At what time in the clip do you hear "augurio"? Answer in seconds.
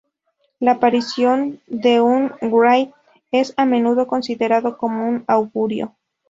5.27-5.95